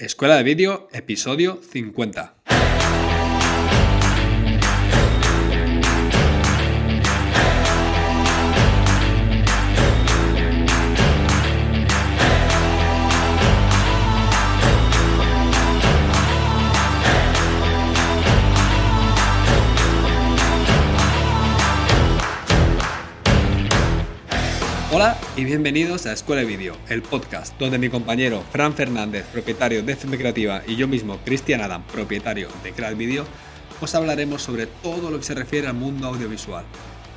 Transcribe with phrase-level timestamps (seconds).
[0.00, 2.39] Escuela de Vídeo, episodio 50.
[25.00, 29.82] Hola y bienvenidos a Escuela de Vídeo, el podcast donde mi compañero Fran Fernández, propietario
[29.82, 33.24] de FM Creativa, y yo mismo, Cristian Adam, propietario de Creat Video,
[33.80, 36.66] os hablaremos sobre todo lo que se refiere al mundo audiovisual.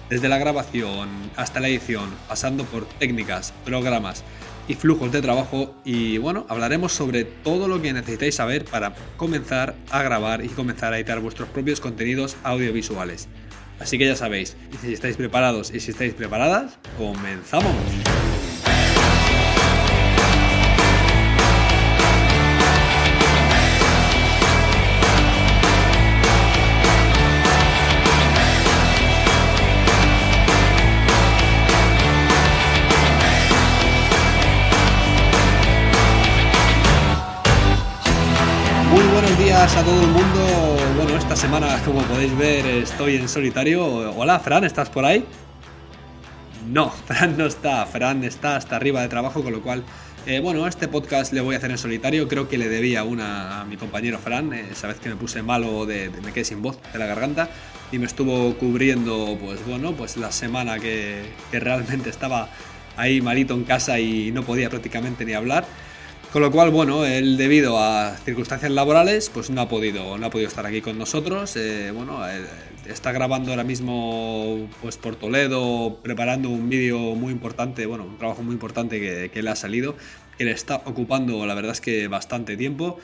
[0.10, 4.24] Desde la grabación hasta la edición, pasando por técnicas, programas
[4.70, 9.76] y flujos de trabajo y bueno, hablaremos sobre todo lo que necesitáis saber para comenzar
[9.92, 13.28] a grabar y comenzar a editar vuestros propios contenidos audiovisuales.
[13.84, 17.76] Así que ya sabéis, si estáis preparados y si estáis preparadas, comenzamos.
[38.90, 40.63] Muy buenos días a todo el mundo.
[41.24, 43.86] Esta semana, como podéis ver, estoy en solitario.
[44.16, 45.26] Hola, Fran, ¿estás por ahí?
[46.70, 47.86] No, Fran no está.
[47.86, 49.84] Fran está hasta arriba de trabajo, con lo cual,
[50.28, 52.28] eh, bueno, este podcast le voy a hacer en solitario.
[52.28, 55.42] Creo que le debía una a mi compañero Fran, eh, esa vez que me puse
[55.42, 57.50] malo, de, de- me quedé sin voz de la garganta
[57.92, 62.50] y me estuvo cubriendo, pues bueno, pues la semana que, que realmente estaba
[62.98, 65.66] ahí malito en casa y no podía prácticamente ni hablar.
[66.34, 70.30] Con lo cual, bueno, él debido a circunstancias laborales, pues no ha podido, no ha
[70.32, 71.56] podido estar aquí con nosotros.
[71.58, 72.44] Eh, bueno, eh,
[72.88, 78.42] está grabando ahora mismo pues por Toledo, preparando un vídeo muy importante, bueno, un trabajo
[78.42, 79.96] muy importante que, que le ha salido,
[80.36, 82.98] que le está ocupando, la verdad es que bastante tiempo.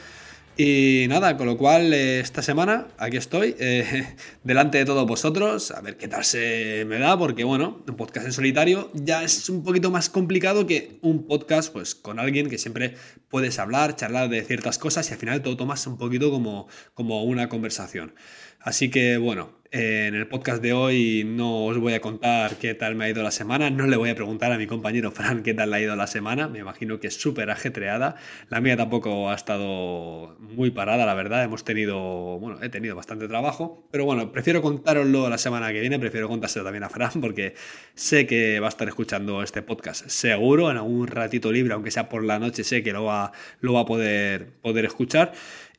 [0.62, 5.72] Y nada, con lo cual eh, esta semana aquí estoy, eh, delante de todos vosotros,
[5.72, 9.48] a ver qué tal se me da, porque bueno, un podcast en solitario ya es
[9.48, 12.96] un poquito más complicado que un podcast pues con alguien que siempre
[13.30, 17.24] puedes hablar, charlar de ciertas cosas y al final todo tomas un poquito como, como
[17.24, 18.14] una conversación.
[18.60, 22.96] Así que bueno, en el podcast de hoy no os voy a contar qué tal
[22.96, 25.54] me ha ido la semana, no le voy a preguntar a mi compañero Fran qué
[25.54, 28.16] tal le ha ido la semana, me imagino que es súper ajetreada,
[28.50, 33.28] la mía tampoco ha estado muy parada, la verdad, hemos tenido, bueno, he tenido bastante
[33.28, 37.54] trabajo, pero bueno, prefiero contároslo la semana que viene, prefiero contárselo también a Fran porque
[37.94, 42.10] sé que va a estar escuchando este podcast, seguro, en algún ratito libre, aunque sea
[42.10, 45.32] por la noche, sé que lo va, lo va a poder, poder escuchar.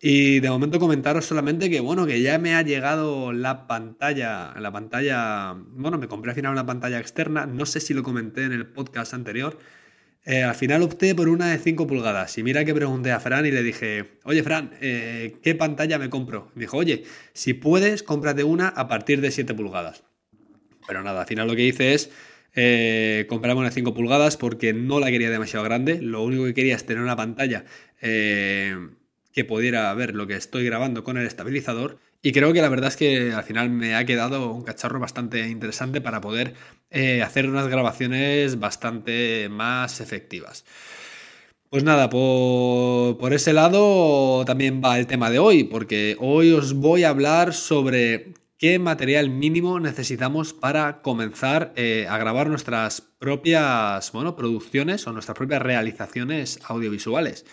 [0.03, 4.72] Y de momento comentaros solamente que bueno, que ya me ha llegado la pantalla, la
[4.72, 8.53] pantalla, bueno, me compré al final una pantalla externa, no sé si lo comenté en
[8.53, 9.59] el podcast anterior.
[10.25, 13.44] Eh, al final opté por una de 5 pulgadas y mira que pregunté a Fran
[13.44, 16.50] y le dije, oye Fran, eh, ¿qué pantalla me compro?
[16.55, 20.03] Me dijo, oye, si puedes, cómprate una a partir de 7 pulgadas.
[20.87, 22.10] Pero nada, al final lo que hice es
[22.55, 26.00] eh, comprarme una de 5 pulgadas porque no la quería demasiado grande.
[26.00, 27.65] Lo único que quería es tener una pantalla
[28.00, 28.77] eh,
[29.33, 31.99] que pudiera ver lo que estoy grabando con el estabilizador.
[32.23, 35.49] Y creo que la verdad es que al final me ha quedado un cacharro bastante
[35.49, 36.55] interesante para poder
[36.91, 40.65] eh, hacer unas grabaciones bastante más efectivas.
[41.71, 46.75] Pues nada, por, por ese lado también va el tema de hoy, porque hoy os
[46.75, 54.13] voy a hablar sobre qué material mínimo necesitamos para comenzar eh, a grabar nuestras propias
[54.13, 57.47] bueno, producciones o nuestras propias realizaciones audiovisuales.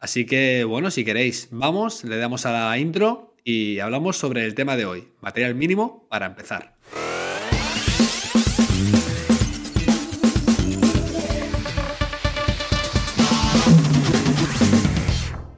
[0.00, 4.54] Así que bueno, si queréis, vamos, le damos a la intro y hablamos sobre el
[4.54, 6.74] tema de hoy, material mínimo para empezar.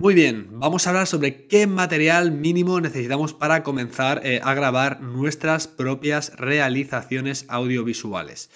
[0.06, 5.00] Muy bien, vamos a hablar sobre qué material mínimo necesitamos para comenzar eh, a grabar
[5.00, 8.48] nuestras propias realizaciones audiovisuales.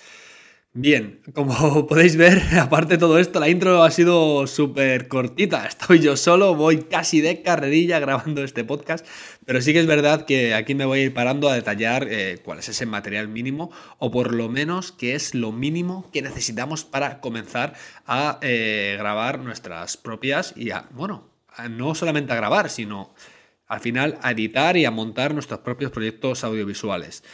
[0.73, 5.67] Bien, como podéis ver, aparte de todo esto, la intro ha sido súper cortita.
[5.67, 9.05] Estoy yo solo, voy casi de carrerilla grabando este podcast,
[9.45, 12.39] pero sí que es verdad que aquí me voy a ir parando a detallar eh,
[12.45, 16.85] cuál es ese material mínimo o por lo menos qué es lo mínimo que necesitamos
[16.85, 17.75] para comenzar
[18.07, 21.29] a eh, grabar nuestras propias y a, bueno,
[21.69, 23.13] no solamente a grabar, sino
[23.67, 27.25] al final a editar y a montar nuestros propios proyectos audiovisuales.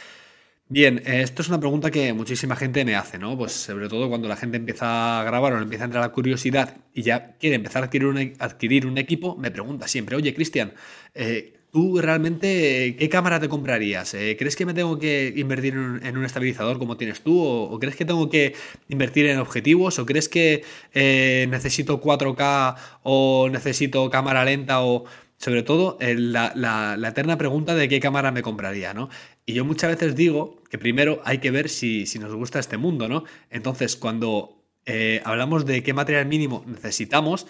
[0.69, 3.37] Bien, eh, esto es una pregunta que muchísima gente me hace, ¿no?
[3.37, 6.75] Pues sobre todo cuando la gente empieza a grabar o empieza a entrar la curiosidad
[6.93, 10.33] y ya quiere empezar a adquirir un, e- adquirir un equipo, me pregunta siempre, oye,
[10.33, 10.73] Cristian,
[11.15, 14.13] eh, ¿Tú realmente qué cámara te comprarías?
[14.13, 17.39] Eh, ¿Crees que me tengo que invertir en un, estabilizador como tienes tú?
[17.43, 18.55] ¿O, crees que tengo que
[18.87, 19.99] invertir en objetivos?
[19.99, 20.63] ¿O crees que
[20.93, 24.81] eh, necesito 4K o necesito cámara lenta?
[24.81, 25.03] O
[25.37, 29.09] sobre todo la, la, eterna pregunta de qué cámara me compraría, ¿no?
[29.49, 33.07] Y yo muchas veces digo que primero hay que ver si, nos gusta este mundo,
[33.07, 33.23] ¿no?
[33.49, 37.47] Entonces, cuando eh, hablamos de qué material mínimo necesitamos,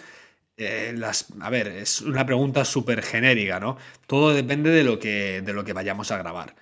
[0.56, 3.78] eh, las, a ver, es una pregunta súper genérica, ¿no?
[4.06, 6.54] Todo depende de lo, que, de lo que vayamos a grabar.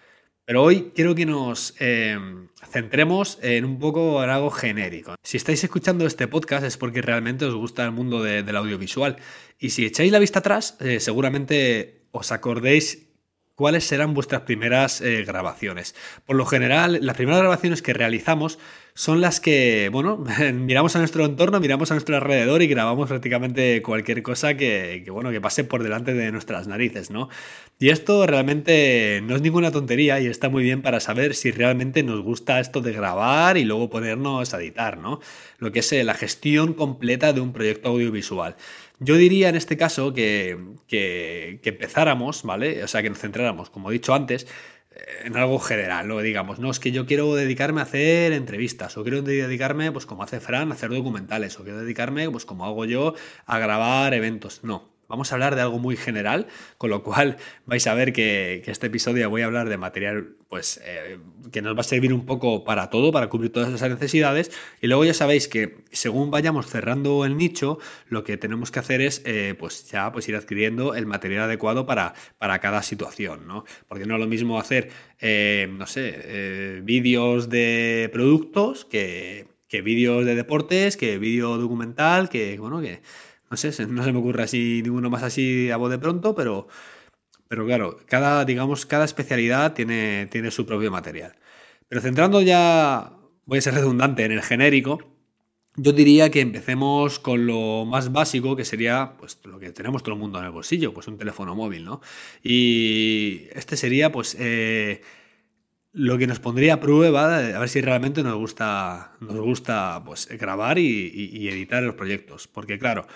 [0.47, 2.19] Pero hoy quiero que nos eh,
[2.71, 5.17] centremos en un poco en algo genérico.
[5.23, 9.19] Si estáis escuchando este podcast es porque realmente os gusta el mundo del audiovisual.
[9.59, 13.06] Y si echáis la vista atrás, seguramente os acordéis
[13.57, 15.97] cuáles serán vuestras primeras grabaciones.
[16.25, 18.59] Por lo general, las primeras grabaciones que realizamos
[18.97, 20.25] son las que, bueno,
[20.55, 25.31] miramos a nuestro entorno, miramos a nuestro alrededor y grabamos prácticamente cualquier cosa que, bueno,
[25.31, 27.29] que pase por delante de nuestras narices, ¿no?
[27.79, 32.03] Y esto realmente no es ninguna tontería y está muy bien para saber si realmente
[32.03, 35.21] nos gusta esto de grabar y luego ponernos a editar, ¿no?
[35.59, 38.57] Lo que es eh, la gestión completa de un proyecto audiovisual.
[38.99, 42.83] Yo diría en este caso que, que, empezáramos, ¿vale?
[42.83, 44.47] O sea, que nos centráramos, como he dicho antes,
[45.25, 46.19] en algo general, ¿no?
[46.21, 50.23] Digamos, no, es que yo quiero dedicarme a hacer entrevistas, o quiero dedicarme, pues como
[50.23, 53.15] hace Fran, a hacer documentales, o quiero dedicarme, pues como hago yo,
[53.45, 54.65] a grabar eventos.
[54.65, 56.49] No, Vamos a hablar de algo muy general,
[56.79, 60.81] con lo cual vais a ver que, este episodio voy a hablar de material pues,
[60.85, 61.19] eh,
[61.53, 64.51] que nos va a servir un poco para todo, para cubrir todas esas necesidades.
[64.81, 69.01] Y luego ya sabéis que según vayamos cerrando el nicho, lo que tenemos que hacer
[69.01, 73.65] es eh, pues ya pues ir adquiriendo el material adecuado para, para cada situación, ¿no?
[73.89, 80.25] Porque no es lo mismo hacer, eh, no sé, vídeos de productos que, que vídeos
[80.25, 83.03] de deportes, que vídeo documental, que, bueno, que
[83.51, 86.69] no sé, no se me ocurre así ninguno más así a de pronto, pero,
[87.49, 91.37] pero claro, cada, digamos, cada especialidad tiene, tiene su propio material.
[91.89, 93.13] Pero centrando ya,
[93.45, 95.17] voy a ser redundante, en el genérico,
[95.77, 100.15] yo diría que empecemos con lo más básico, que sería pues lo que tenemos todo
[100.15, 102.01] el mundo en el bolsillo, pues un teléfono móvil, ¿no?
[102.43, 105.03] Y este sería pues eh,
[105.93, 110.29] lo que nos pondría a prueba, a ver si realmente nos gusta, nos gusta pues,
[110.29, 112.49] grabar y, y editar los proyectos.
[112.49, 113.07] Porque claro,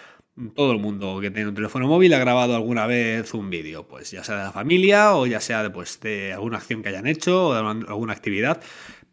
[0.54, 4.10] todo el mundo que tiene un teléfono móvil ha grabado alguna vez un vídeo, pues
[4.10, 7.06] ya sea de la familia o ya sea de, pues, de alguna acción que hayan
[7.06, 8.60] hecho o de alguna actividad.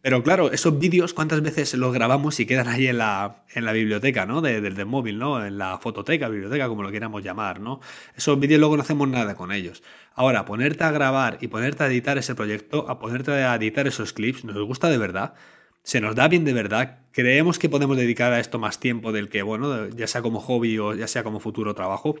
[0.00, 3.72] Pero claro, esos vídeos, ¿cuántas veces los grabamos y quedan ahí en la, en la
[3.72, 4.40] biblioteca, ¿no?
[4.40, 5.44] del móvil, ¿no?
[5.44, 7.80] En la fototeca, biblioteca, como lo queramos llamar, ¿no?
[8.16, 9.82] Esos vídeos luego no hacemos nada con ellos.
[10.14, 14.12] Ahora, ponerte a grabar y ponerte a editar ese proyecto, a ponerte a editar esos
[14.12, 15.34] clips, ¿nos gusta de verdad?
[15.82, 19.28] Se nos da bien de verdad, creemos que podemos dedicar a esto más tiempo del
[19.28, 22.16] que, bueno, ya sea como hobby o ya sea como futuro trabajo.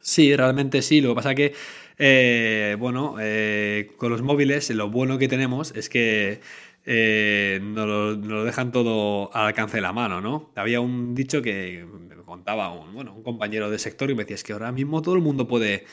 [0.00, 1.00] Sí, realmente sí.
[1.00, 1.54] Lo que pasa que,
[1.98, 6.40] eh, bueno, eh, con los móviles lo bueno que tenemos es que
[6.86, 10.50] eh, nos, lo, dejan todo al alcance de la mano, ¿no?
[10.56, 14.36] Había un dicho que me contaba un, bueno, un compañero de sector y me decía,
[14.36, 15.84] es que ahora mismo todo el mundo puede,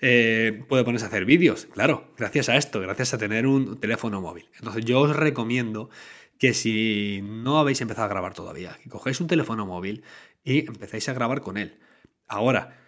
[0.00, 1.66] puede ponerse a hacer vídeos.
[1.72, 4.46] Claro, gracias a esto, gracias a tener un teléfono móvil.
[4.58, 5.90] Entonces yo os recomiendo
[6.38, 10.04] que si no habéis empezado a grabar todavía, que cogéis un teléfono móvil
[10.44, 11.78] y empezáis a grabar con él.
[12.26, 12.78] Ahora,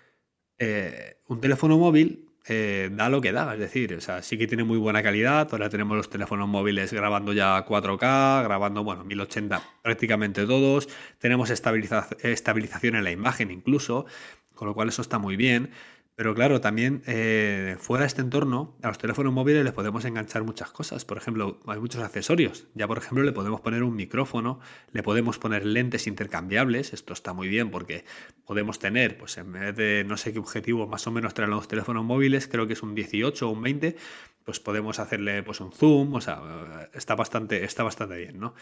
[0.58, 4.46] eh, un teléfono móvil eh, da lo que da, es decir, o sea, sí que
[4.46, 9.62] tiene muy buena calidad, ahora tenemos los teléfonos móviles grabando ya 4K, grabando, bueno, 1080
[9.82, 14.06] prácticamente todos, tenemos estabilización en la imagen incluso,
[14.54, 15.70] con lo cual eso está muy bien.
[16.18, 20.42] Pero claro, también eh, fuera de este entorno, a los teléfonos móviles les podemos enganchar
[20.42, 21.04] muchas cosas.
[21.04, 22.66] Por ejemplo, hay muchos accesorios.
[22.74, 24.58] Ya, por ejemplo, le podemos poner un micrófono,
[24.90, 26.92] le podemos poner lentes intercambiables.
[26.92, 28.04] Esto está muy bien porque
[28.44, 31.68] podemos tener, pues en vez de no sé qué objetivo más o menos traen los
[31.68, 33.94] teléfonos móviles, creo que es un 18 o un 20,
[34.42, 36.14] pues podemos hacerle pues un zoom.
[36.14, 38.54] O sea, está bastante, está bastante bien, ¿no?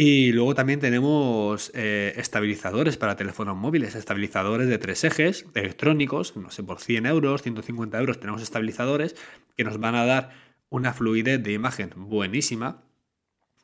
[0.00, 6.52] Y luego también tenemos eh, estabilizadores para teléfonos móviles, estabilizadores de tres ejes electrónicos, no
[6.52, 9.16] sé, por 100 euros, 150 euros tenemos estabilizadores
[9.56, 10.30] que nos van a dar
[10.68, 12.84] una fluidez de imagen buenísima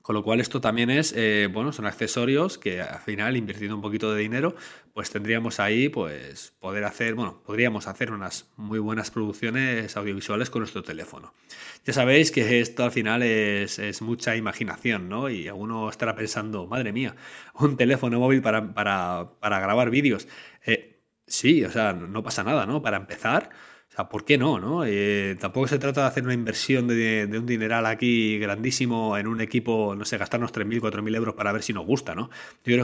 [0.05, 3.81] con lo cual esto también es, eh, bueno, son accesorios que al final, invirtiendo un
[3.81, 4.55] poquito de dinero,
[4.93, 10.61] pues tendríamos ahí, pues poder hacer, bueno, podríamos hacer unas muy buenas producciones audiovisuales con
[10.61, 11.33] nuestro teléfono.
[11.87, 15.31] Ya sabéis que esto al final es, mucha imaginación, ¿no?
[15.31, 17.17] Y alguno estará pensando, madre mía,
[17.55, 20.29] un teléfono móvil para, para, grabar vídeos.
[20.67, 22.83] Eh, sí, o sea, no pasa nada, ¿no?
[22.83, 23.49] Para empezar
[23.95, 24.59] o sea, ¿por qué no?
[24.59, 24.85] no?
[24.85, 29.41] Eh, tampoco se trata de hacer una inversión de, un dineral aquí grandísimo en un
[29.41, 32.29] equipo, no sé, gastarnos 3.000, 4.000 euros para ver si nos gusta, ¿no?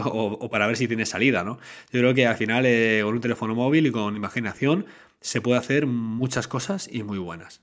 [0.05, 1.59] O, para ver si tiene salida, ¿no?
[1.91, 4.87] Yo creo que al final eh, con un teléfono móvil y con imaginación
[5.21, 7.61] se puede hacer muchas cosas y muy buenas.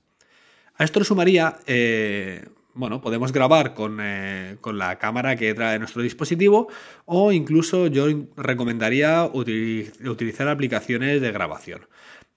[0.76, 3.98] A esto le sumaría, eh, bueno, podemos grabar con,
[4.60, 6.68] con, la cámara que trae nuestro dispositivo
[7.06, 11.80] o incluso yo recomendaría utilizar aplicaciones de grabación.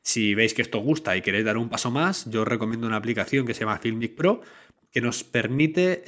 [0.03, 2.97] Si veis que esto gusta y queréis dar un paso más, yo os recomiendo una
[2.97, 4.41] aplicación que se llama Filmic Pro
[4.91, 6.03] que nos permite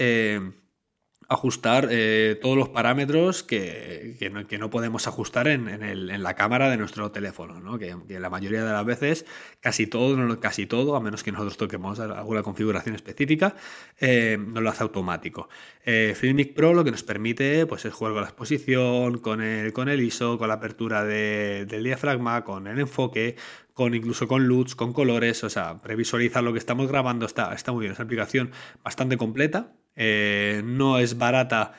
[1.33, 4.17] ajustar eh, todos los parámetros que,
[4.59, 7.77] no, podemos ajustar en, la cámara de nuestro teléfono, ¿no?
[7.77, 9.25] que, la mayoría de las veces
[9.59, 13.55] casi todo, casi todo, a menos que nosotros toquemos alguna configuración específica,
[13.99, 15.49] eh, nos lo hace automático.
[15.85, 19.73] Eh, Filmic Pro lo que nos permite pues, es jugar con la exposición, con el,
[19.73, 23.35] con el ISO, con la apertura del diafragma, con el enfoque,
[23.73, 27.71] con incluso con LUTs, con colores, o sea, previsualizar lo que estamos grabando está, está
[27.71, 27.93] muy bien.
[27.93, 28.51] Es una aplicación
[28.83, 31.73] bastante completa, eh, no es barata.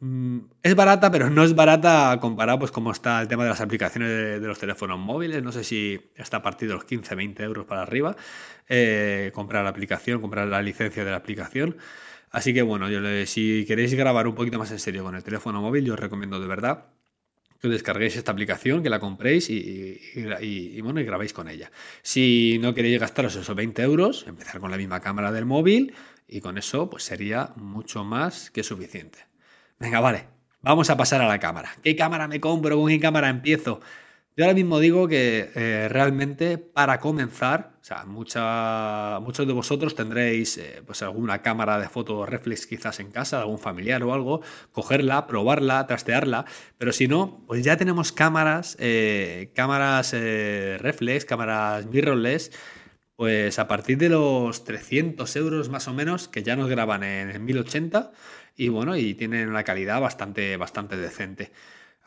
[0.00, 3.60] Mm, es barata, pero no es barata comparado pues como está el tema de las
[3.60, 5.42] aplicaciones de, los teléfonos móviles.
[5.42, 8.16] No sé si está a partir de los 15, 20 euros para arriba.
[8.68, 11.76] Eh, comprar la aplicación, comprar la licencia de la aplicación.
[12.30, 15.60] Así que bueno, yo si queréis grabar un poquito más en serio con el teléfono
[15.60, 16.86] móvil, yo os recomiendo de verdad
[17.60, 21.70] que descarguéis esta aplicación, que la compréis y, bueno, y grabéis con ella.
[22.02, 25.92] Si no queréis gastaros esos 20 euros, empezar con la misma cámara del móvil
[26.26, 29.18] y con eso pues sería mucho más que suficiente.
[29.78, 30.26] Venga, vale,
[30.62, 31.76] vamos a pasar a la cámara.
[31.82, 32.78] ¿Qué cámara me compro?
[32.78, 33.80] ¿Con qué cámara empiezo?
[34.36, 40.56] Yo ahora mismo digo que eh, realmente para comenzar, o sea, muchos de vosotros tendréis
[40.56, 44.40] eh, pues alguna cámara de foto reflex quizás en casa, algún familiar o algo,
[44.72, 46.46] cogerla, probarla, trastearla,
[46.78, 52.52] pero si no, pues ya tenemos cámaras, eh, cámaras reflex, cámaras mirrorless,
[53.16, 57.44] pues a partir de los 300 euros más o menos, que ya nos graban en,
[57.44, 58.12] 1080
[58.56, 61.52] y bueno, y tienen una calidad bastante, bastante decente.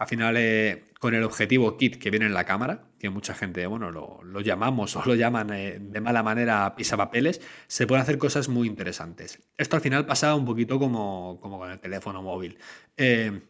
[0.03, 3.65] Al final, eh, con el objetivo kit que viene en la cámara, que mucha gente,
[3.67, 8.49] bueno, lo, llamamos o lo llaman eh, de mala manera pisapapeles, se pueden hacer cosas
[8.49, 9.39] muy interesantes.
[9.57, 12.57] Esto al final pasa un poquito como, con el teléfono móvil.
[12.97, 13.43] Eh,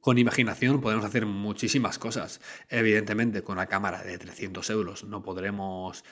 [0.00, 2.40] con imaginación podemos hacer muchísimas cosas.
[2.68, 6.02] Evidentemente, con una cámara de 300 euros no podremos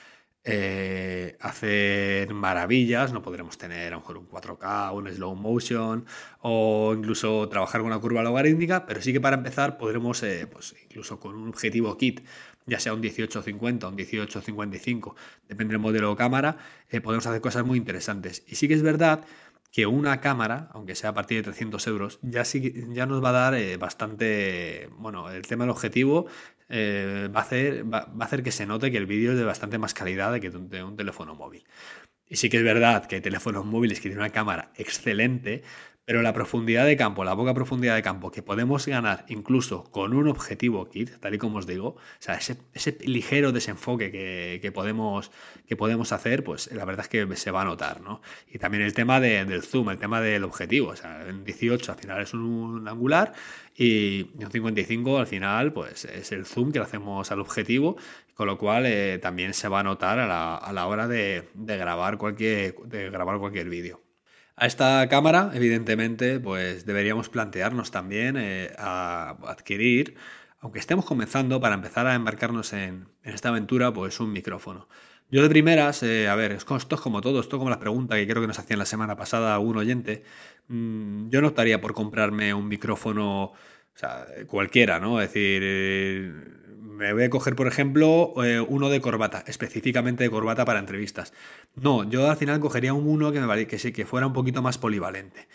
[0.45, 6.05] eh, hacer maravillas, no podremos tener a lo mejor un 4K, un slow motion
[6.41, 10.75] o incluso trabajar con una curva logarítmica, pero sí que para empezar podremos, eh, pues
[10.83, 12.21] incluso con un objetivo kit,
[12.65, 15.15] ya sea un 1850 o un 1855,
[15.49, 16.57] depende del modelo de cámara,
[16.89, 18.43] eh, podemos hacer cosas muy interesantes.
[18.47, 19.25] Y sí que es verdad
[19.71, 23.29] que una cámara, aunque sea a partir de 300 euros, ya, sí, ya nos va
[23.29, 26.27] a dar bastante, bueno, el tema del objetivo
[26.69, 29.43] eh, va, a hacer, va, a hacer que se note que el vídeo es de
[29.43, 31.65] bastante más calidad que de un teléfono móvil.
[32.27, 35.63] Y sí que es verdad que hay teléfonos móviles que tienen una cámara excelente,
[36.09, 40.15] pero la profundidad de campo, la poca profundidad de campo que podemos ganar incluso con
[40.15, 44.09] un objetivo kit, tal y como os digo, o sea, ese, ligero desenfoque
[44.59, 45.29] que, podemos,
[45.67, 48.23] que podemos hacer, pues la verdad es que se va a notar, ¿no?
[48.47, 51.97] Y también el tema del zoom, el tema del objetivo, o sea, en 18 al
[51.99, 53.33] final es un, angular
[53.75, 57.97] y en 55 al final pues es el zoom que le hacemos al objetivo,
[58.33, 60.25] con lo cual eh, también se va a notar a
[60.73, 64.08] la, hora de, grabar cualquier, de grabar cualquier vídeo.
[64.61, 70.15] A esta cámara, evidentemente, pues deberíamos plantearnos también eh, a adquirir,
[70.59, 74.89] aunque estemos comenzando, para empezar a embarcarnos en, esta aventura, pues un micrófono.
[75.31, 78.27] Yo de primeras, eh, a ver, esto es como todo, esto como la pregunta que
[78.27, 80.23] creo que nos hacían la semana pasada un oyente,
[80.67, 83.53] mm, yo no optaría por comprarme un micrófono,
[84.47, 85.21] cualquiera, ¿no?
[85.21, 86.33] Es decir, eh,
[86.99, 91.33] me voy a coger, por ejemplo, eh, uno de corbata, específicamente de corbata para entrevistas.
[91.75, 94.77] No, yo al final cogería un uno que me que, que fuera un poquito más
[94.77, 95.47] polivalente.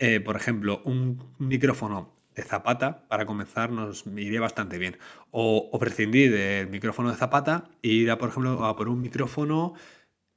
[0.00, 4.98] Eh, por ejemplo, un micrófono de zapata, para comenzar, nos iría bastante bien.
[5.30, 9.74] O, prescindir del micrófono de zapata e ir, a, por ejemplo, a por un micrófono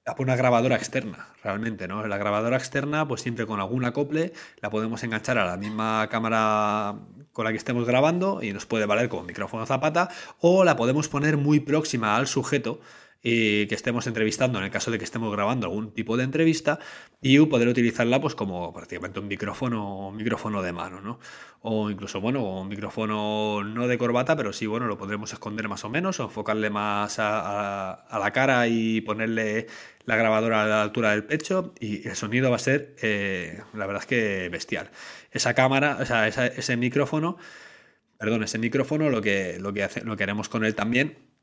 [0.06, 2.06] a por una grabadora externa, realmente, ¿no?
[2.08, 7.00] La grabadora externa, pues siempre con algún acople, la podemos enganchar a la misma cámara
[7.34, 10.10] con la que estemos grabando y nos puede valer como micrófono zapata
[10.40, 12.80] o la podemos poner muy próxima al sujeto
[13.26, 16.80] y que estemos entrevistando en el caso de que estemos grabando algún tipo de entrevista
[17.22, 21.20] y poder utilizarla pues como prácticamente un micrófono un micrófono de mano ¿no?
[21.62, 25.86] o incluso bueno un micrófono no de corbata pero sí bueno lo podremos esconder más
[25.86, 29.68] o menos o enfocarle más a, la cara y ponerle
[30.06, 33.88] la grabadora a la altura del pecho y el sonido va a ser eh, la
[33.88, 34.92] verdad es que bestial
[35.34, 37.38] esa cámara o sea ese micrófono
[38.18, 41.34] perdón ese micrófono lo que lo que haremos con él también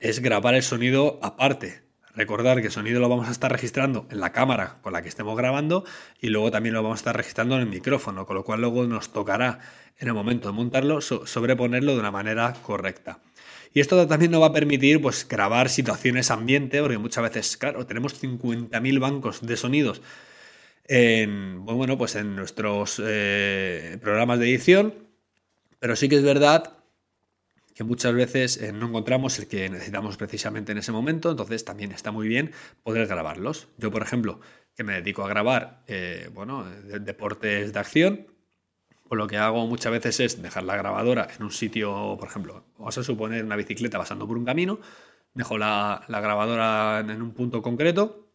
[0.00, 1.82] es grabar el sonido aparte.
[2.14, 5.08] Recordar que el sonido lo vamos a estar registrando en la cámara con la que
[5.08, 5.84] estemos grabando
[6.20, 8.84] y luego también lo vamos a estar registrando en el micrófono, con lo cual luego
[8.86, 9.60] nos tocará
[9.98, 13.20] en el momento de montarlo sobreponerlo de una manera correcta.
[13.72, 17.86] Y esto también nos va a permitir pues, grabar situaciones ambiente, porque muchas veces, claro,
[17.86, 20.02] tenemos 50.000 bancos de sonidos
[20.88, 24.94] en, bueno, pues en nuestros eh, programas de edición,
[25.78, 26.72] pero sí que es verdad
[27.74, 31.92] que muchas veces eh, no encontramos el que necesitamos precisamente en ese momento, entonces también
[31.92, 32.52] está muy bien
[32.82, 33.68] poder grabarlos.
[33.76, 34.40] Yo, por ejemplo,
[34.74, 38.26] que me dedico a grabar eh, bueno, deportes de acción,
[39.06, 42.64] pues lo que hago muchas veces es dejar la grabadora en un sitio, por ejemplo,
[42.78, 44.80] vamos a suponer una bicicleta pasando por un camino,
[45.34, 48.27] dejo la grabadora en un punto concreto,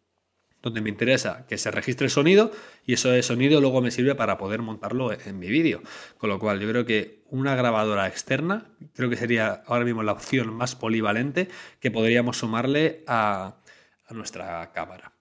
[0.63, 2.51] donde me interesa que se registre el sonido
[2.85, 5.83] y eso de sonido luego me sirve para poder montarlo en mi vídeo.
[6.17, 10.13] Con lo cual yo creo que una grabadora externa creo que sería ahora mismo la
[10.13, 11.49] opción más polivalente
[11.81, 13.57] que podríamos sumarle a,
[14.09, 15.11] nuestra cámara.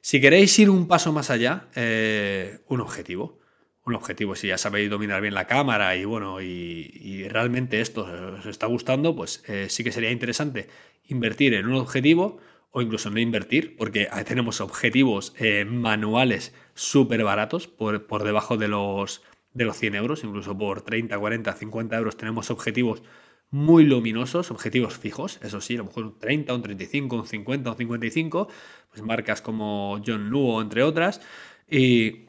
[0.00, 3.38] Si queréis ir un paso más allá, eh, un objetivo.
[3.84, 8.46] Un objetivo, si ya sabéis dominar bien la cámara y bueno, y, realmente esto os
[8.46, 10.68] está gustando, pues eh, sí que sería interesante
[11.08, 12.40] invertir en un objetivo
[12.72, 18.68] o incluso no invertir, porque tenemos objetivos eh, manuales súper baratos por, por, debajo de
[18.68, 19.22] los,
[19.52, 23.02] de los 100 euros, incluso por 30, 40, 50 euros tenemos objetivos
[23.50, 27.70] muy luminosos, objetivos fijos, eso sí, a lo mejor un 30, un 35, un 50,
[27.70, 28.48] un 55,
[28.90, 31.20] pues marcas como John Luo, entre otras,
[31.68, 32.26] y,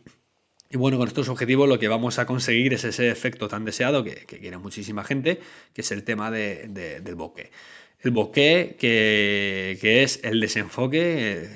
[0.72, 4.04] y bueno, con estos objetivos lo que vamos a conseguir es ese efecto tan deseado
[4.04, 5.40] que, quiere muchísima gente,
[5.74, 6.68] que es el tema de,
[7.04, 7.52] del bokeh
[8.02, 11.50] el bokeh, que, es el desenfoque,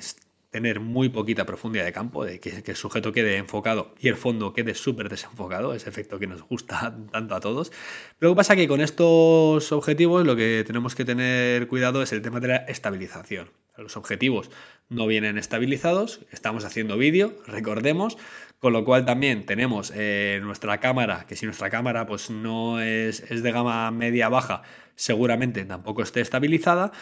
[0.50, 4.52] tener muy poquita profundidad de campo, de que, el sujeto quede enfocado y el fondo
[4.52, 7.70] quede súper desenfocado, ese efecto que nos gusta tanto a todos.
[8.18, 12.02] Pero lo que pasa es que con estos objetivos lo que tenemos que tener cuidado
[12.02, 13.50] es el tema de la estabilización.
[13.76, 14.50] Los objetivos
[14.88, 18.16] no vienen estabilizados, estamos haciendo vídeo, recordemos,
[18.58, 23.20] con lo cual también tenemos eh, nuestra cámara, que si nuestra cámara pues no es,
[23.30, 24.62] es de gama media-baja,
[24.94, 26.92] seguramente tampoco esté estabilizada.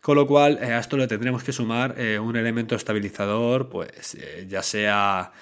[0.00, 4.18] Con lo cual eh, a esto le tendremos que sumar eh, un elemento estabilizador, pues
[4.46, 5.32] ya sea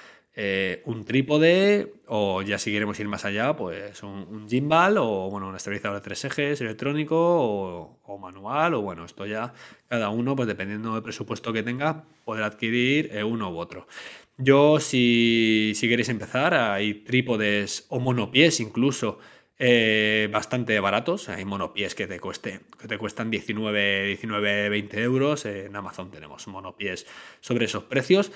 [0.84, 5.56] un trípode o ya si queremos ir más allá, pues un, gimbal o bueno, un
[5.56, 9.52] estabilizador de tres ejes electrónico o, o, manual o bueno, esto ya
[9.88, 13.86] cada uno, pues dependiendo del presupuesto que tenga, podrá adquirir uno u otro.
[14.44, 19.18] Yo, si, queréis empezar, hay trípodes o monopies incluso
[19.56, 21.28] eh, bastante baratos.
[21.28, 25.46] Hay monopies que te, cueste, que te cuestan 19, 19, 20 euros.
[25.46, 27.06] En Amazon tenemos monopies
[27.40, 28.32] sobre esos precios.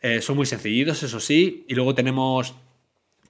[0.00, 1.64] Eh, son muy sencillitos, eso sí.
[1.68, 2.54] Y luego tenemos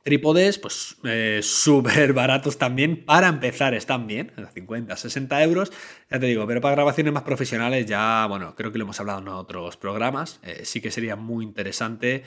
[0.02, 3.04] Trípodes, pues eh, súper baratos también.
[3.04, 5.72] Para empezar, están bien, 50, 60 euros.
[6.10, 9.20] Ya te digo, pero para grabaciones más profesionales, ya, bueno, creo que lo hemos hablado
[9.20, 10.40] en otros programas.
[10.42, 12.24] Eh, sí que sería muy interesante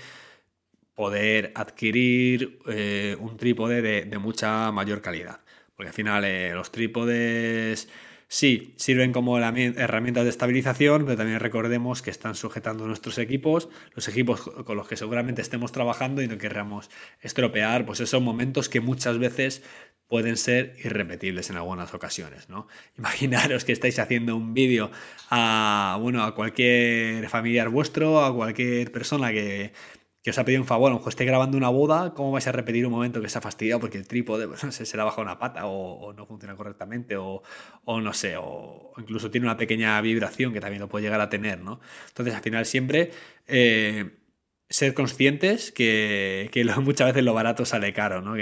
[0.95, 5.39] poder adquirir eh, un trípode de, mucha mayor calidad.
[5.75, 7.89] Porque al final, los trípodes
[8.33, 14.07] Sí, sirven como herramientas de estabilización, pero también recordemos que están sujetando nuestros equipos, los
[14.07, 16.89] equipos con los que seguramente estemos trabajando y no querramos
[17.19, 19.63] estropear, pues esos momentos que muchas veces
[20.07, 22.69] pueden ser irrepetibles en algunas ocasiones, ¿no?
[22.97, 24.91] Imaginaros que estáis haciendo un vídeo
[25.29, 29.73] a, bueno, a cualquier familiar vuestro, a cualquier persona que
[30.23, 32.45] que os ha pedido un favor, a lo mejor esté grabando una boda, ¿cómo vais
[32.47, 35.05] a repetir un momento que se ha fastidiado porque el trípode pues, se, le ha
[35.05, 37.41] bajado una pata o, no funciona correctamente o,
[37.85, 41.61] no sé, o, incluso tiene una pequeña vibración que también lo puede llegar a tener,
[41.61, 41.79] ¿no?
[42.09, 43.11] Entonces, al final siempre
[43.47, 44.11] eh,
[44.69, 46.49] ser conscientes que,
[46.81, 48.35] muchas veces lo barato sale caro, ¿no?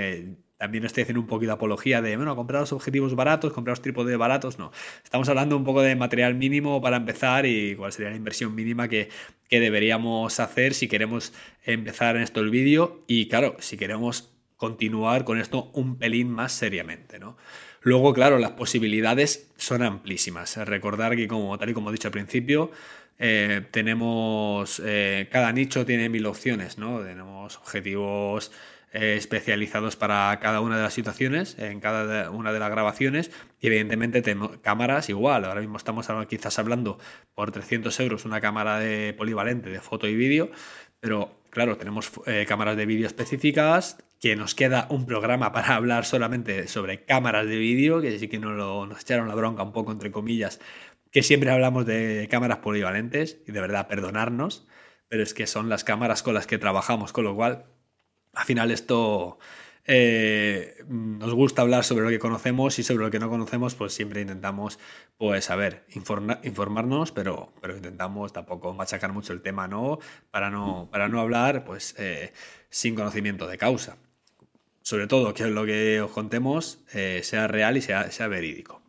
[0.59, 3.81] También estoy haciendo un poquito de apología de, bueno, comprar los objetivos baratos, comprar los
[3.81, 4.73] trípodes baratos, no.
[5.05, 8.89] Estamos hablando un poco de material mínimo para empezar y cuál sería la inversión mínima
[8.89, 9.09] que,
[9.49, 15.39] deberíamos hacer si queremos empezar en esto el vídeo y, claro, si queremos continuar con
[15.39, 17.37] esto un pelín más seriamente, ¿no?
[17.81, 20.57] Luego, claro, las posibilidades son amplísimas.
[20.57, 22.69] Recordar que, como, tal y como he dicho al principio,
[23.17, 26.99] eh, tenemos, eh, cada nicho tiene mil opciones, ¿no?
[26.99, 28.51] Tenemos objetivos
[28.91, 33.67] eh, especializados para cada una de las situaciones, en cada una de las grabaciones, y
[33.67, 35.45] evidentemente tenemos cámaras igual.
[35.45, 36.97] Ahora mismo estamos quizás hablando
[37.35, 40.49] por 300 euros una cámara de polivalente de foto y vídeo,
[40.99, 46.05] pero claro, tenemos eh, cámaras de vídeo específicas, que nos queda un programa para hablar
[46.05, 50.11] solamente sobre cámaras de vídeo, que sí que nos, echaron la bronca un poco entre
[50.11, 50.59] comillas,
[51.11, 54.67] que siempre hablamos de cámaras polivalentes, y de verdad perdonarnos,
[55.07, 57.65] pero es que son las cámaras con las que trabajamos, con lo cual
[58.39, 59.37] al final esto
[59.85, 63.91] eh, nos gusta hablar sobre lo que conocemos y sobre lo que no conocemos, pues
[63.91, 64.79] siempre intentamos,
[65.17, 65.83] pues, a ver,
[66.43, 69.99] informarnos, pero, pero intentamos tampoco machacar mucho el tema, ¿no?
[70.31, 72.31] Para no, para no hablar, pues, eh,
[72.69, 73.97] sin conocimiento de causa.
[74.83, 78.81] Sobre todo que lo que os contemos eh, sea real y sea, sea verídico.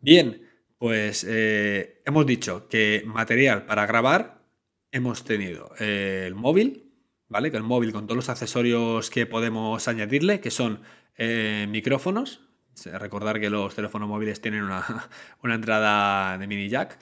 [0.00, 4.42] Bien, pues hemos dicho que material para grabar
[4.90, 6.89] hemos tenido el móvil,
[7.30, 7.50] ¿vale?
[7.50, 10.82] Que el móvil con todos los accesorios que podemos añadirle, que son
[11.16, 12.42] eh, micrófonos.
[12.84, 15.08] Recordar que los teléfonos móviles tienen una,
[15.44, 16.98] entrada de mini jack.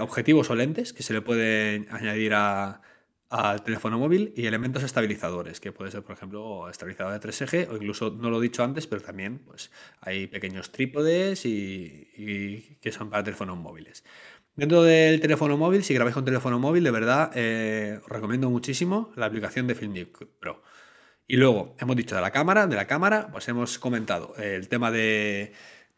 [0.00, 2.82] objetivos o lentes que se le pueden añadir a,
[3.32, 7.68] al teléfono móvil y elementos estabilizadores, que puede ser, por ejemplo, estabilizador de 3 eje
[7.70, 9.70] o incluso, no lo he dicho antes, pero también pues,
[10.02, 14.04] hay pequeños trípodes y, que son para teléfonos móviles.
[14.54, 19.10] Dentro del teléfono móvil, si grabáis con teléfono móvil, de verdad eh, os recomiendo muchísimo
[19.16, 20.62] la aplicación de Filmic Pro.
[21.26, 24.90] Y luego, hemos dicho de la cámara, de la cámara, pues hemos comentado el tema
[24.90, 25.52] de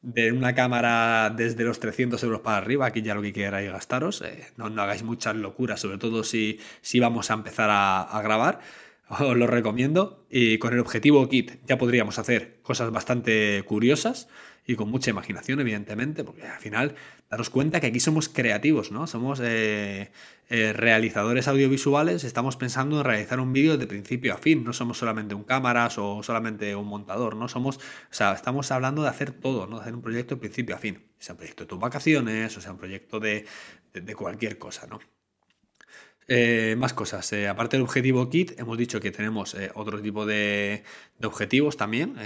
[0.05, 4.21] de una cámara desde los 300 euros para arriba, aquí ya lo que queráis gastaros,
[4.21, 8.61] eh, no, hagáis muchas locuras, sobre todo si, si vamos a empezar a, a, grabar,
[9.09, 10.27] os lo recomiendo.
[10.29, 14.29] Y con el objetivo kit ya podríamos hacer cosas bastante curiosas
[14.67, 16.95] y con mucha imaginación, evidentemente, porque al final
[17.31, 19.07] daros cuenta que aquí somos creativos, ¿no?
[19.07, 20.11] Somos eh,
[20.49, 24.99] eh, realizadores audiovisuales, estamos pensando en realizar un vídeo de principio a fin, no somos
[24.99, 27.49] solamente un cámaras o solamente un montador, ¿no?
[27.49, 29.77] Somos, o sea, estamos hablando de hacer todo, ¿no?
[29.77, 32.61] De hacer un proyecto de principio a fin, sea un proyecto de tus vacaciones, o
[32.61, 33.47] sea un proyecto de,
[33.93, 35.01] de cualquier cosa, ¿no?
[36.27, 37.31] Eh, más cosas.
[37.33, 40.83] Eh, aparte del objetivo kit, hemos dicho que tenemos eh, otro tipo de,
[41.23, 42.17] objetivos también,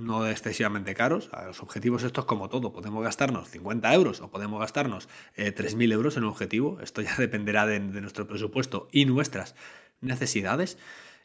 [0.00, 1.30] no excesivamente caros.
[1.46, 6.24] los objetivos estos como todo, podemos gastarnos 50 euros o podemos gastarnos 3.000 euros en
[6.24, 6.78] un objetivo.
[6.82, 9.54] Esto ya dependerá de, nuestro presupuesto y nuestras
[10.00, 10.78] necesidades.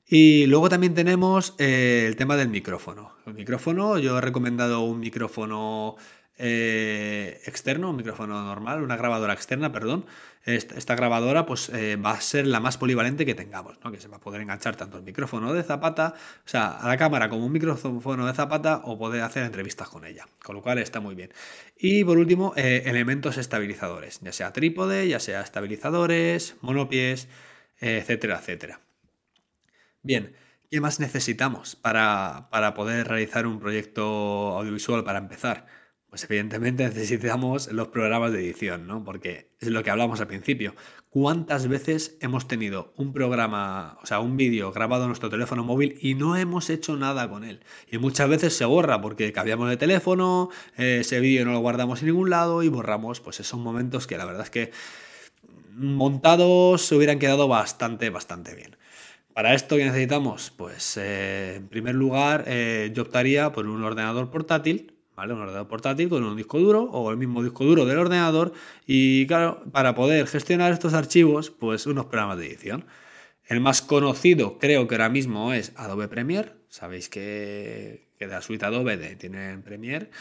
[0.09, 3.11] Y luego también tenemos el tema del micrófono.
[3.25, 5.97] El micrófono, yo he recomendado un micrófono
[6.39, 10.05] eh, externo, un micrófono normal, una grabadora externa, perdón.
[10.45, 13.91] Esta, grabadora pues eh, va a ser la más polivalente que tengamos, ¿no?
[13.91, 16.13] que se va a poder enganchar tanto el micrófono de zapata,
[16.45, 20.05] o sea, a la cámara como un micrófono de zapata o poder hacer entrevistas con
[20.05, 21.33] ella, con lo cual está muy bien.
[21.77, 27.27] Y por último, eh, elementos estabilizadores, ya sea trípode, ya sea estabilizadores, monopies,
[27.79, 28.79] etcétera, etcétera.
[30.01, 30.33] Bien,
[30.71, 35.65] ¿qué más necesitamos para, para poder realizar un proyecto audiovisual para empezar?
[36.09, 39.03] Pues evidentemente necesitamos los programas de edición, ¿no?
[39.03, 40.75] Porque es lo que hablamos al principio.
[41.09, 45.97] ¿Cuántas veces hemos tenido un programa, o sea, un vídeo grabado en nuestro teléfono móvil
[46.01, 47.61] y no hemos hecho nada con él?
[47.91, 52.01] Y muchas veces se borra porque cambiamos de teléfono, eh, ese vídeo no lo guardamos
[52.01, 54.71] en ningún lado y borramos pues esos momentos que la verdad es que
[55.75, 58.75] montados se hubieran quedado bastante, bastante bien.
[59.33, 60.51] Para esto, ¿qué necesitamos?
[60.55, 65.33] Pues eh, en primer lugar, eh, yo optaría por un ordenador portátil ¿vale?
[65.33, 68.53] Un ordenador portátil con un disco duro o el mismo disco duro del ordenador
[68.85, 72.85] y claro, para poder gestionar estos archivos, pues unos programas de edición.
[73.43, 76.53] El más conocido creo que ahora mismo es Adobe Premiere.
[76.69, 80.11] Sabéis que, que de la suite Adobe tienen Premiere.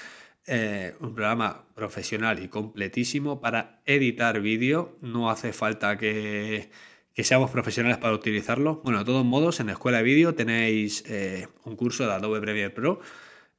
[0.47, 4.97] Eh, un programa profesional y completísimo para editar vídeo.
[5.03, 6.71] No hace falta que,
[7.15, 8.81] que, seamos profesionales para utilizarlo.
[8.85, 12.41] Bueno, de todos modos, en la escuela de vídeo tenéis eh, un curso de Adobe
[12.41, 13.01] Premiere Pro.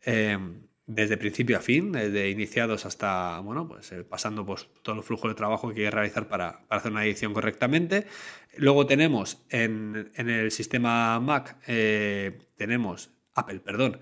[0.06, 0.40] Eh,
[0.88, 5.28] desde principio a fin, desde iniciados hasta, bueno, pues eh, pasando pues, todo el flujo
[5.28, 8.08] de trabajo que hay que realizar para, hacer una edición correctamente.
[8.56, 14.00] Luego tenemos en, el sistema Mac, eh, tenemos Apple, perdón,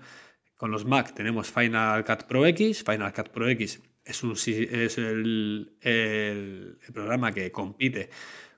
[0.56, 2.84] con los Mac tenemos Final Cut Pro X.
[2.84, 8.10] Final Cut Pro X es, un, es el, el, programa que compite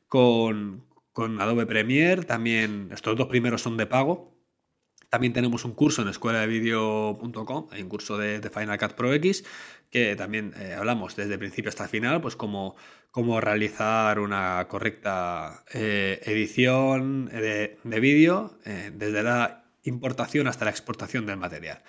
[0.07, 2.23] con, con Adobe Premiere.
[2.23, 4.38] También estos dos primeros son de pago,
[5.11, 9.45] también tenemos un curso en escuela de hay un curso de, Final Cut Pro X,
[9.91, 12.77] que también eh, hablamos desde el principio hasta el final, pues cómo,
[13.11, 21.25] cómo realizar una correcta eh, edición de, vídeo, eh, desde la importación hasta la exportación
[21.25, 21.83] del material.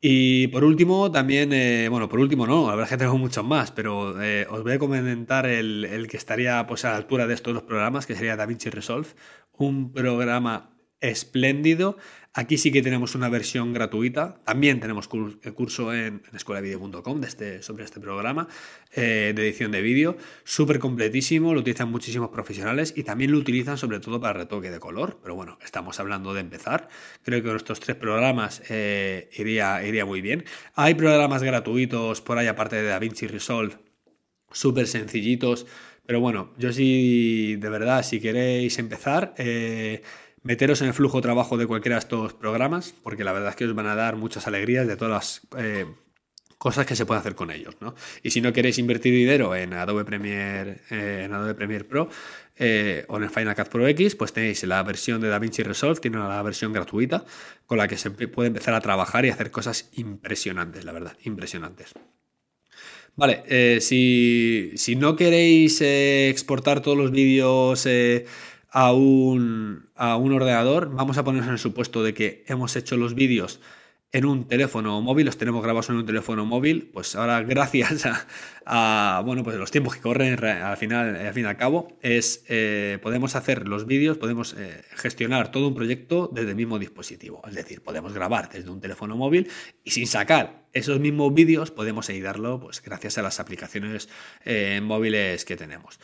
[0.00, 1.50] Y por último, también,
[1.90, 4.78] bueno, por último no, la verdad es que tengo muchos más, pero os voy a
[4.78, 8.36] comentar el, el, que estaría pues, a la altura de estos dos programas, que sería
[8.36, 9.08] DaVinci Resolve,
[9.52, 11.96] un programa espléndido.
[12.38, 14.42] Aquí sí que tenemos una versión gratuita.
[14.44, 15.08] También tenemos
[15.42, 18.46] el curso en, en escuelavideo.com este, sobre este programa
[18.92, 20.18] eh, de edición de vídeo.
[20.44, 24.78] Súper completísimo, lo utilizan muchísimos profesionales y también lo utilizan sobre todo para retoque de
[24.78, 25.18] color.
[25.22, 26.88] Pero bueno, estamos hablando de empezar.
[27.22, 30.44] Creo que con estos tres programas eh, iría, iría muy bien.
[30.74, 33.76] Hay programas gratuitos por ahí aparte de DaVinci Resolve,
[34.52, 35.66] súper sencillitos.
[36.04, 39.32] Pero bueno, yo sí, de verdad, si queréis empezar...
[39.38, 40.02] Eh,
[40.46, 43.56] meteros en el flujo de trabajo de cualquiera de estos programas, porque la verdad es
[43.56, 45.86] que os van a dar muchas alegrías de todas las eh,
[46.56, 47.76] cosas que se pueden hacer con ellos.
[47.80, 47.94] ¿no?
[48.22, 52.08] Y si no queréis invertir dinero en Adobe Premiere, eh, en Adobe Premiere Pro
[52.56, 56.18] eh, o en Final Cut Pro X, pues tenéis la versión de DaVinci Resolve, tiene
[56.18, 57.24] la versión gratuita,
[57.66, 61.92] con la que se puede empezar a trabajar y hacer cosas impresionantes, la verdad, impresionantes.
[63.16, 67.86] Vale, eh, si, no queréis exportar todos los vídeos
[68.76, 72.98] a, un, a un ordenador, vamos a ponernos en el supuesto de que hemos hecho
[72.98, 73.58] los vídeos
[74.12, 78.04] en un teléfono móvil, los tenemos grabados en un teléfono móvil, pues ahora gracias
[78.66, 82.44] a, bueno, pues los tiempos que corren al final, al fin y al cabo, es
[82.48, 87.40] eh, podemos hacer los vídeos, podemos eh, gestionar todo un proyecto desde el mismo dispositivo.
[87.48, 89.48] Es decir, podemos grabar desde un teléfono móvil
[89.84, 94.10] y sin sacar esos mismos vídeos podemos editarlo pues gracias a las aplicaciones
[94.44, 95.98] eh, móviles que tenemos.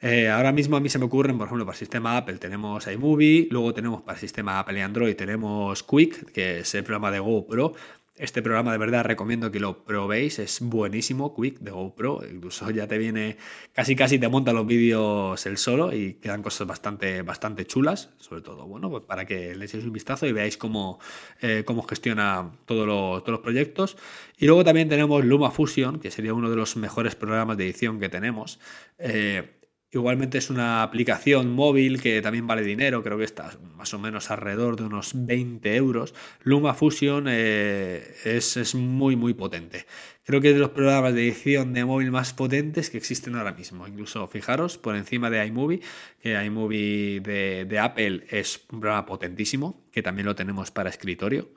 [0.00, 2.86] Eh, ahora mismo a mí se me ocurren, por ejemplo, para el sistema Apple tenemos
[2.86, 7.10] iMovie, luego tenemos para el sistema Apple y Android tenemos Quick, que es el programa
[7.10, 7.74] de GoPro.
[8.18, 12.86] Este programa de verdad recomiendo que lo probéis, es buenísimo, Quick de GoPro, incluso ya
[12.86, 13.36] te viene,
[13.72, 18.40] casi casi te monta los vídeos el solo y quedan cosas bastante, bastante chulas, sobre
[18.42, 20.98] todo, bueno, pues para que le echéis un vistazo y veáis cómo,
[21.42, 22.86] eh, cómo gestiona todos
[23.26, 23.96] los proyectos.
[24.38, 28.08] Y luego también tenemos LumaFusion, que sería uno de los mejores programas de edición que
[28.08, 28.60] tenemos.
[28.98, 29.56] Eh,
[29.96, 34.30] Igualmente es una aplicación móvil que también vale dinero, creo que está más o menos
[34.30, 36.14] alrededor de unos 20 euros.
[36.42, 39.86] LumaFusion eh, es, muy muy potente.
[40.24, 43.52] Creo que es de los programas de edición de móvil más potentes que existen ahora
[43.52, 43.88] mismo.
[43.88, 45.80] Incluso fijaros por encima de iMovie,
[46.20, 51.48] que iMovie de, Apple es un programa potentísimo, que también lo tenemos para escritorio.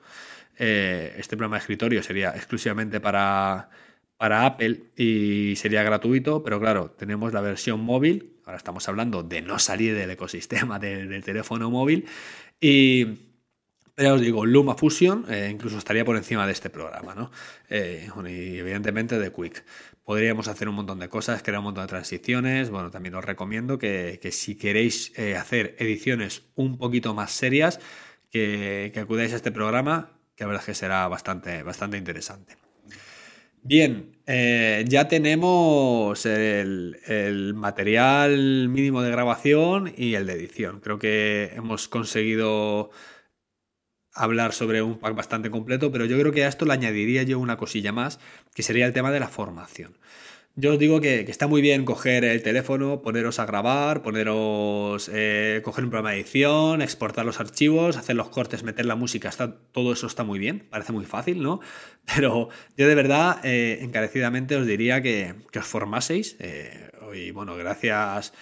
[0.58, 3.68] Eh, este programa de escritorio sería exclusivamente para
[4.20, 9.40] para Apple y sería gratuito, pero claro, tenemos la versión móvil, ahora estamos hablando de
[9.40, 12.04] no salir del ecosistema del, teléfono móvil
[12.60, 13.06] y...
[13.94, 17.30] Pero os digo, Luma Fusion eh, incluso estaría por encima de este programa, ¿no?
[17.68, 19.64] Eh, y evidentemente de Quick.
[20.04, 22.70] Podríamos hacer un montón de cosas, crear un montón de transiciones.
[22.70, 27.78] Bueno, también os recomiendo que, si queréis eh, hacer ediciones un poquito más serias,
[28.30, 32.56] que, que, acudáis a este programa, que la verdad es que será bastante, bastante interesante.
[33.62, 40.80] Bien, eh, ya tenemos el, material mínimo de grabación y el de edición.
[40.80, 42.90] Creo que hemos conseguido
[44.14, 47.38] hablar sobre un pack bastante completo, pero yo creo que a esto le añadiría yo
[47.38, 48.18] una cosilla más,
[48.54, 49.96] que sería el tema de la formación.
[50.56, 55.60] Yo os digo que, está muy bien coger el teléfono, poneros a grabar, poneros, eh,
[55.64, 59.56] coger un programa de edición, exportar los archivos, hacer los cortes, meter la música, está,
[59.72, 61.60] todo eso está muy bien, parece muy fácil, ¿no?
[62.14, 66.36] Pero yo de verdad, eh, encarecidamente os diría que, os formaseis.
[66.40, 68.32] Eh, y bueno, gracias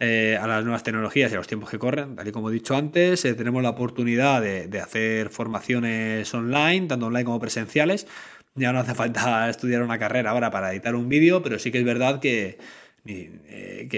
[0.00, 2.74] a las nuevas tecnologías y a los tiempos que corren, tal y como he dicho
[2.74, 8.08] antes, tenemos la oportunidad de, de hacer formaciones online, tanto online como presenciales
[8.54, 11.78] ya no hace falta estudiar una carrera ahora para editar un vídeo, pero sí que
[11.78, 12.58] es verdad que,
[13.04, 13.88] eh,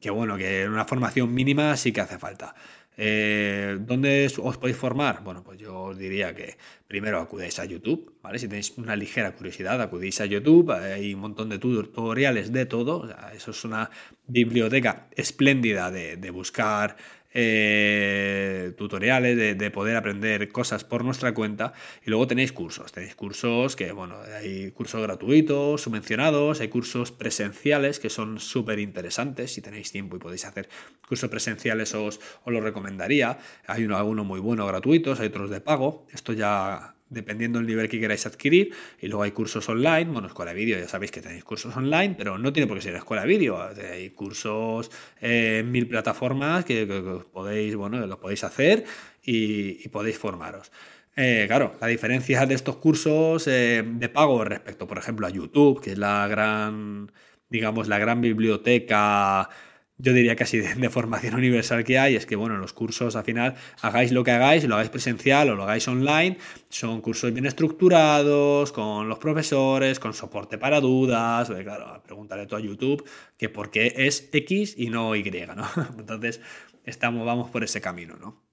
[0.00, 2.54] que, bueno, que una formación mínima sí que hace falta.
[2.96, 5.24] Eh, ¿Dónde os podéis formar?
[5.24, 8.38] Bueno, pues yo os diría que primero acudéis a YouTube, ¿vale?
[8.38, 13.12] Si tenéis una ligera curiosidad, acudéis a YouTube, hay un montón de tutoriales de todo,
[13.34, 13.90] eso es una
[14.28, 16.96] biblioteca espléndida de, de buscar
[17.34, 21.72] eh, tutoriales, de, poder aprender cosas por nuestra cuenta.
[22.06, 22.92] Y luego tenéis cursos.
[22.92, 29.52] Tenéis cursos que, bueno, hay cursos gratuitos, subvencionados, hay cursos presenciales que son súper interesantes.
[29.52, 30.68] Si tenéis tiempo y podéis hacer
[31.06, 33.38] cursos presenciales, os, os lo recomendaría.
[33.66, 36.06] Hay uno, algunos muy buenos gratuitos, hay otros de pago.
[36.12, 38.72] Esto ya dependiendo del nivel que queráis adquirir.
[39.00, 42.14] Y luego hay cursos online, bueno, escuela de vídeo, ya sabéis que tenéis cursos online,
[42.18, 43.58] pero no tiene por qué ser escuela de vídeo.
[43.62, 46.86] Hay cursos en mil plataformas que,
[47.32, 48.84] podéis, bueno, los podéis hacer
[49.22, 50.70] y, podéis formaros.
[51.16, 55.80] Eh, claro, la diferencia de estos cursos eh, de pago respecto, por ejemplo, a YouTube,
[55.80, 57.12] que es la gran,
[57.48, 59.48] digamos, la gran biblioteca
[60.04, 63.54] yo diría casi de, formación universal que hay, es que bueno, los cursos al final
[63.80, 66.36] hagáis lo que hagáis, lo hagáis presencial o lo hagáis online,
[66.68, 72.60] son cursos bien estructurados, con los profesores, con soporte para dudas, claro, pregúntale tú a
[72.60, 75.22] YouTube que por qué es X y no Y,
[75.56, 75.66] ¿no?
[75.98, 76.42] Entonces,
[76.84, 78.43] estamos, vamos por ese camino, ¿no?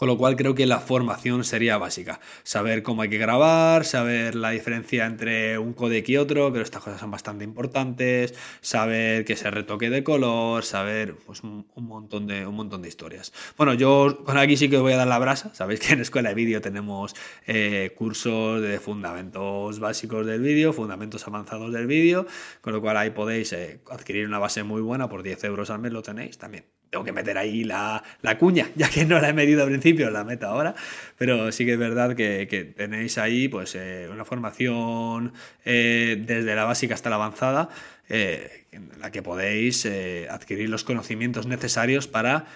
[0.00, 2.20] Con lo cual creo que la formación sería básica.
[2.42, 6.82] Saber cómo hay que grabar, saber la diferencia entre un codec y otro, pero estas
[6.82, 8.32] cosas son bastante importantes,
[8.62, 13.34] saber que se retoque de color, saber pues, un, montón de, un montón de historias.
[13.58, 15.54] Bueno, yo con aquí sí que os voy a dar la brasa.
[15.54, 17.14] Sabéis que en Escuela de Vídeo tenemos
[17.46, 22.26] eh, cursos de fundamentos básicos del vídeo, fundamentos avanzados del vídeo,
[22.62, 25.80] con lo cual ahí podéis eh, adquirir una base muy buena por 10 euros al
[25.80, 28.02] mes, lo tenéis también tengo que meter ahí la,
[28.38, 30.74] cuña, ya que no la he medido al principio, la meto ahora,
[31.16, 35.32] pero sí que es verdad que, tenéis ahí pues eh, una formación
[35.64, 37.68] eh, desde la básica hasta la avanzada,
[38.08, 39.86] eh, en la que podéis
[40.28, 42.46] adquirir los conocimientos necesarios para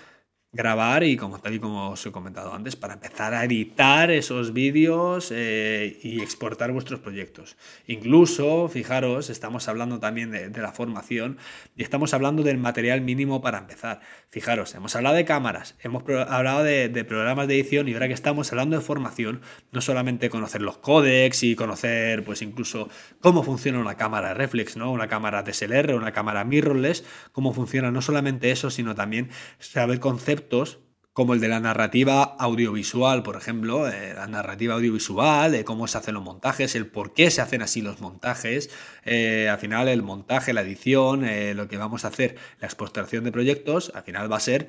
[0.54, 4.52] grabar y como tal y como os he comentado antes, para empezar a editar esos
[4.52, 7.56] vídeos eh, y exportar vuestros proyectos.
[7.88, 11.38] Incluso, fijaros, estamos hablando también de, la formación
[11.76, 14.00] y estamos hablando del material mínimo para empezar.
[14.30, 18.50] Fijaros, hemos hablado de cámaras, hemos hablado de, programas de edición y ahora que estamos
[18.52, 22.88] hablando de formación, no solamente conocer los códecs y conocer pues incluso
[23.20, 24.92] cómo funciona una cámara reflex, ¿no?
[24.92, 30.43] Una cámara DSLR, una cámara mirrorless, cómo funciona no solamente eso, sino también saber conceptos
[30.44, 30.83] abiertos
[31.14, 35.96] como el de la narrativa audiovisual, por ejemplo, eh, la narrativa audiovisual, de cómo se
[35.96, 38.68] hacen los montajes, el por qué se hacen así los montajes,
[39.04, 43.22] eh, al final el montaje, la edición, eh, lo que vamos a hacer, la exportación
[43.22, 44.68] de proyectos, al final va a ser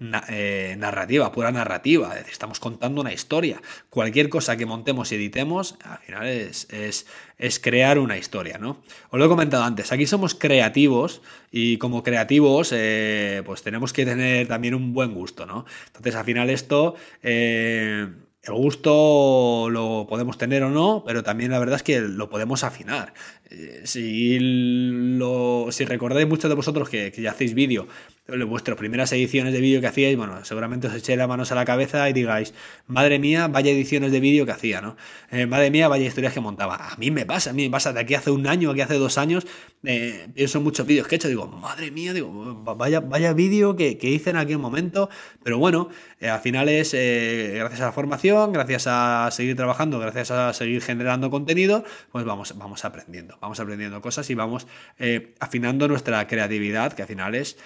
[0.00, 3.60] narrativa, pura narrativa, estamos contando una historia.
[3.90, 8.82] Cualquier cosa que montemos y editemos, al final es, es, es crear una historia, ¿no?
[9.10, 11.20] Os lo he comentado antes, aquí somos creativos
[11.50, 12.74] y como creativos
[13.44, 15.66] pues tenemos que tener también un buen gusto, ¿no?
[15.86, 18.06] Entonces, al final esto, eh,
[18.42, 22.62] el gusto lo podemos tener o no, pero también la verdad es que lo podemos
[22.62, 23.14] afinar.
[23.50, 27.86] Eh, si, lo, si recordáis muchos de vosotros que, que ya hacéis vídeo
[28.46, 31.66] vuestras primeras ediciones de vídeo que hacíais, bueno, seguramente os echéis las manos a la
[31.66, 32.54] cabeza y digáis,
[32.86, 34.96] madre mía, vaya ediciones de vídeo que hacía, ¿no?
[35.30, 36.76] Eh, madre mía, vaya historias que montaba.
[36.76, 38.94] A mí me pasa, a mí me pasa de aquí hace un año, aquí hace
[38.94, 39.46] dos años,
[39.84, 42.32] eh, pienso en muchos vídeos que he hecho, digo, madre mía, digo,
[42.76, 45.10] vaya, vaya vídeo que, hice en aquel momento,
[45.42, 50.30] pero bueno, eh, al final es gracias a la formación, gracias a seguir trabajando, gracias
[50.30, 54.66] a seguir generando contenido, pues vamos, vamos aprendiendo, vamos aprendiendo cosas y vamos
[55.40, 57.56] afinando nuestra creatividad, que al final es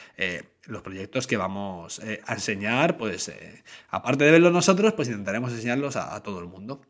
[0.68, 5.50] los proyectos que vamos eh, a enseñar, pues eh, aparte de verlos nosotros, pues intentaremos
[5.52, 6.83] enseñarlos a, todo el mundo.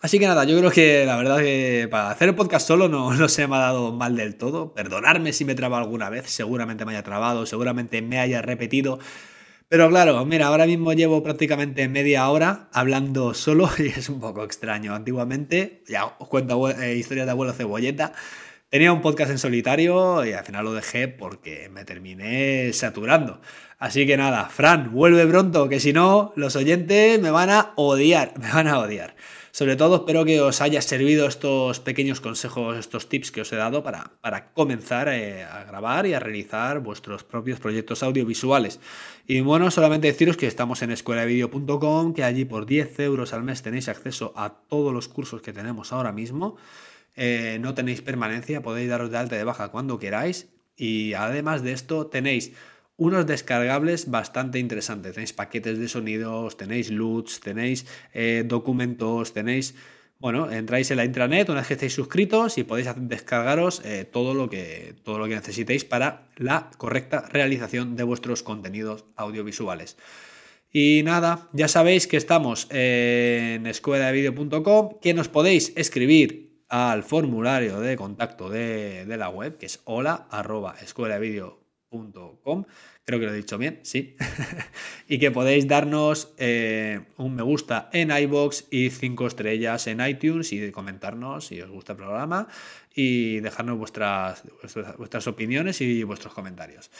[0.00, 3.12] Así que nada, yo creo que la verdad que para hacer el podcast solo no,
[3.12, 4.72] no se me ha dado mal del todo.
[4.72, 8.98] Perdonarme si me traba alguna vez, seguramente me haya trabado, seguramente me haya repetido.
[9.70, 14.42] Pero claro, mira, ahora mismo llevo prácticamente media hora hablando solo y es un poco
[14.42, 14.94] extraño.
[14.94, 18.12] Antiguamente, ya os cuento eh, historias de abuelo cebolleta,
[18.70, 23.40] Tenía un podcast en solitario y al final lo dejé porque me terminé saturando.
[23.80, 28.32] Así que nada, Fran, vuelve pronto, que si no, los oyentes me van a odiar,
[28.40, 29.16] me van a odiar.
[29.52, 33.56] Sobre todo espero que os haya servido estos pequeños consejos, estos tips que os he
[33.56, 38.80] dado para, para comenzar eh, a grabar y a realizar vuestros propios proyectos audiovisuales.
[39.26, 43.62] Y bueno, solamente deciros que estamos en escuelavideo.com, que allí por 10 euros al mes
[43.62, 46.56] tenéis acceso a todos los cursos que tenemos ahora mismo.
[47.16, 50.48] Eh, no tenéis permanencia, podéis daros de alta y de baja cuando queráis.
[50.76, 52.52] Y además de esto, tenéis
[53.00, 55.14] unos descargables bastante interesantes.
[55.14, 59.74] Tenéis paquetes de sonidos, tenéis LUTs, tenéis eh, documentos, tenéis.
[60.18, 64.34] Bueno, entráis en la intranet una vez que estéis suscritos y podéis descargaros eh, todo,
[64.34, 69.96] lo que, todo lo que necesitéis para la correcta realización de vuestros contenidos audiovisuales.
[70.70, 77.96] Y nada, ya sabéis que estamos en escueladevideo.com, que nos podéis escribir al formulario de
[77.96, 80.76] contacto de, la web, que es hola arroba
[81.90, 82.64] escuelavideo.com.
[83.04, 84.16] Creo que lo he dicho bien, sí.
[85.08, 90.52] y que podéis darnos eh, un me gusta en iBox y cinco estrellas en iTunes
[90.52, 92.48] y comentarnos si os gusta el programa
[92.94, 94.44] y dejarnos vuestras,
[94.98, 96.90] vuestras opiniones y vuestros comentarios.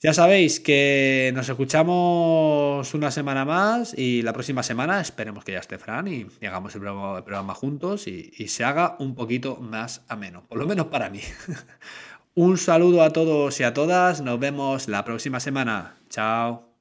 [0.00, 5.60] Ya sabéis que nos escuchamos una semana más y la próxima semana esperemos que ya
[5.60, 10.44] esté Fran y, hagamos el programa, juntos y, y, se haga un poquito más ameno,
[10.46, 11.20] por lo menos para mí.
[12.34, 15.96] un saludo a todos y a todas, nos vemos la próxima semana.
[16.08, 16.73] Chao.